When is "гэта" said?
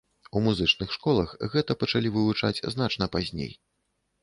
1.57-1.77